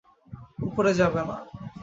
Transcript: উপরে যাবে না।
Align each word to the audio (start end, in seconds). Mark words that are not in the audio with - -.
উপরে 0.67 0.91
যাবে 0.93 1.21
না। 1.29 1.37